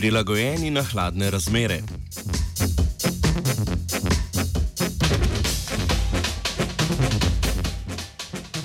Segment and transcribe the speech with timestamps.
[0.00, 1.82] prilagojeni na hladne razmere.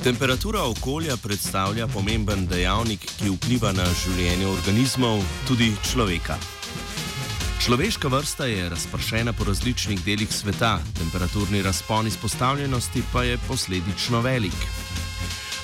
[0.03, 6.37] Temperatura okolja predstavlja pomemben dejavnik, ki vpliva na življenje organizmov, tudi človeka.
[7.65, 14.61] Človeška vrsta je razpršena po različnih delih sveta, temperaturni razpon izpostavljenosti pa je posledično velik.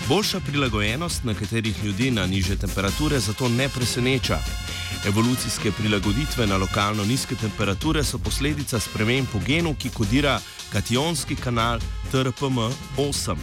[0.09, 4.41] Boljša prilagojenost nekaterih ljudi na niže temperature zato ne preseneča.
[5.05, 10.39] Evolucijske prilagoditve na lokalno nizke temperature so posledica sprememb po genu, ki kodira
[10.73, 11.79] kationski kanal
[12.11, 13.35] TRPM8.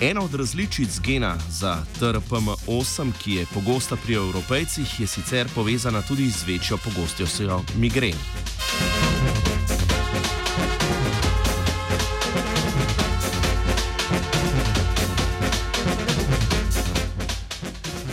[0.00, 6.30] Ena od različic gena za TRPM8, ki je pogosta pri evropejcih, je sicer povezana tudi
[6.30, 8.61] z večjo pogostnostjo migren.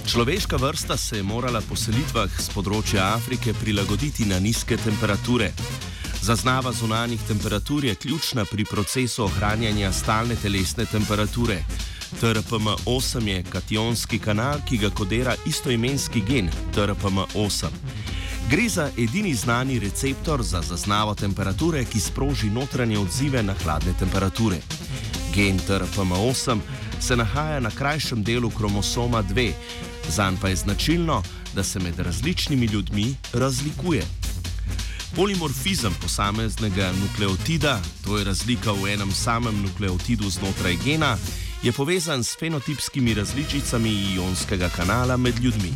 [0.09, 5.52] Človeška vrsta se je morala po selitvah z področja Afrike prilagoditi na nizke temperature.
[6.25, 11.59] Zaznava zunanjih temperatur je ključna pri procesu ohranjanja stalne telesne temperature.
[12.17, 17.69] TRPM8 je kationski kanal, ki ga kodira istoimenski gen TRPM8.
[18.49, 24.57] Gre za edini znani receptor za zaznavo temperature, ki sproži notranje odzive na hladne temperature.
[25.35, 29.52] Gen TRPM8 se nahaja na krajšem delu kromosoma 2,
[30.09, 31.23] zanj pa je značilno,
[31.55, 34.03] da se med različnimi ljudmi razlikuje.
[35.16, 41.17] Polimorfizem posameznega nukleotida, to je razlika v enem samem nukleotidu znotraj gena,
[41.64, 45.73] je povezan s fenotipskimi različicami ionskega kanala med ljudmi.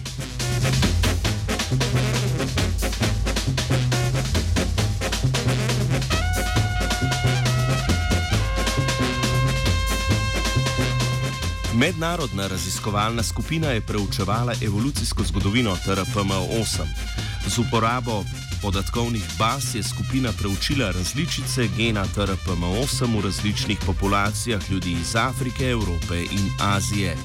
[11.83, 16.83] Mednarodna raziskovalna skupina je preučevala evolucijsko zgodovino TRPM8.
[17.47, 18.23] Z uporabo
[18.61, 26.22] podatkovnih baz je skupina preučila različice gena TRPM8 v različnih populacijah ljudi iz Afrike, Evrope
[26.31, 27.17] in Azije.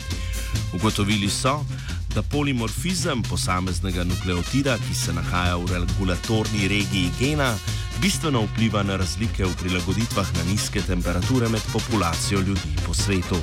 [0.75, 1.65] Ugotovili so,
[2.15, 7.55] da polimorfizem posameznega nukleotida, ki se nahaja v regulatorni regiji gena,
[8.01, 13.37] bistveno vpliva na razlike v prilagoditvah na nizke temperature med populacijo ljudi po svetu.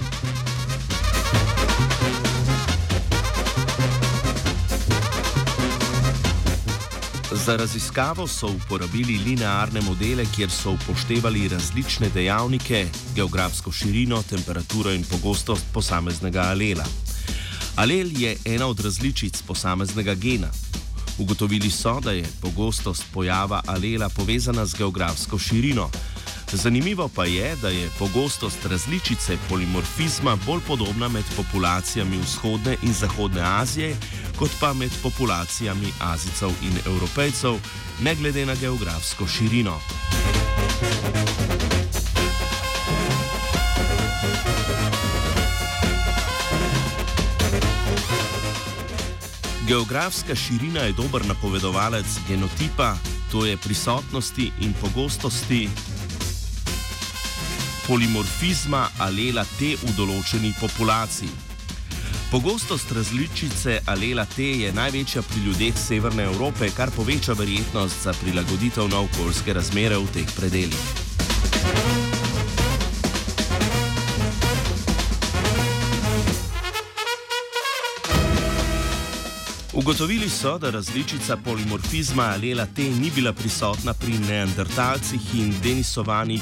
[7.45, 15.03] Za raziskavo so uporabili linearne modele, kjer so upoštevali različne dejavnike, geografsko širino, temperaturo in
[15.03, 16.85] pogostost posameznega alela.
[17.75, 20.47] Alel je ena od različic posameznega gena.
[21.19, 25.89] Ugotovili so, da je pogostost pojava alela povezana z geografsko širino.
[26.55, 33.41] Zanimivo pa je, da je pogostost različice polimorfizma bolj podobna med populacijami vzhodne in zahodne
[33.41, 33.95] Azije,
[34.39, 37.55] kot pa med populacijami Azijcev in Evropejcev,
[38.01, 39.79] ne glede na geografsko širino.
[49.67, 52.95] Geografska širina je dober napovedovalec genotipa,
[53.31, 55.69] to je prisotnosti in pogostosti
[57.85, 61.29] polimorfizma alela T v določeni populaciji.
[62.31, 68.89] Pogostost različice alela T je največja pri ljudeh Severne Evrope, kar poveča verjetnost za prilagoditev
[68.89, 70.87] na okoljske razmere v teh predeljih.
[79.75, 86.41] Ugotovili so, da različica polimorfizma alela T ni bila prisotna pri neandertalcih in denisovanih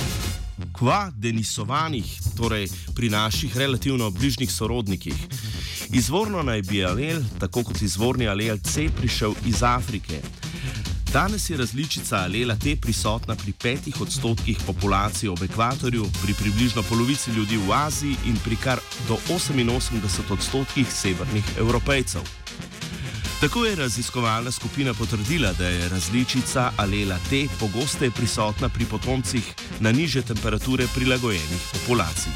[0.83, 2.03] kva denisovanih,
[2.35, 5.15] torej pri naših relativno bližnjih sorodnikih.
[5.95, 10.19] Izvorno naj bi alel, tako kot izvorni alel C, prišel iz Afrike.
[11.13, 17.31] Danes je različica alela T prisotna pri petih odstotkih populacije ob ekvatorju, pri približno polovici
[17.31, 22.42] ljudi v Aziji in pri kar do 88 odstotkih severnih evropejcev.
[23.41, 29.91] Tako je raziskovalna skupina potrdila, da je različica alela T pogosteje prisotna pri potomcih na
[29.91, 32.31] niže temperature prilagojenih populacij.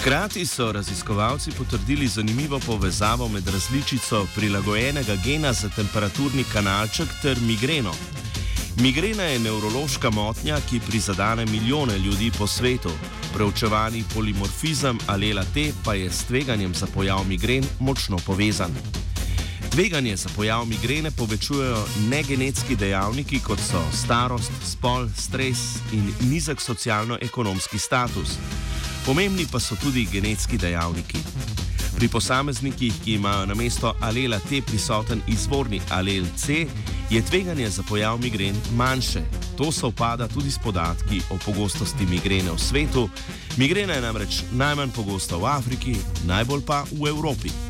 [0.00, 7.92] Hkrati so raziskovalci potrdili zanimivo povezavo med različico prilagojenega gena za temperaturni kanalček ter migreno.
[8.80, 12.90] Migrena je nevrološka motnja, ki prizadene milijone ljudi po svetu.
[13.34, 18.70] Preučevani polimorfizem alela T pa je s tveganjem za pojav migren močno povezan.
[19.70, 25.58] Tveganje za pojav migrene povečujejo negenetski dejavniki, kot so starost, spol, stres
[25.92, 28.38] in nizek socialno-ekonomski status.
[29.06, 31.18] Pomembni pa so tudi genetski dejavniki.
[31.96, 36.66] Pri posameznikih, ki imajo na mesto alela T prisoten izvorni alel C,
[37.10, 39.22] je tveganje za pojav migren manjše.
[39.56, 43.08] To se upada tudi s podatki o pogostosti migrene v svetu.
[43.56, 45.96] Migrena je namreč najmanj pogosta v Afriki,
[46.26, 47.67] najbolj pa v Evropi.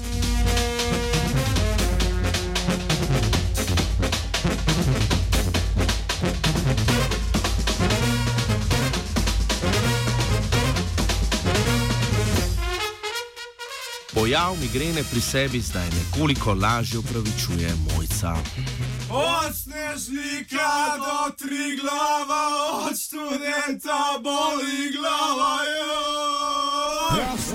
[14.29, 18.37] Pojav migrene pri sebi zdaj nekoliko lažje upravičuje mojca.
[19.11, 22.45] Od snežnika do tri glava,
[22.87, 25.59] od študenta boli glava.
[25.65, 27.39] Jo!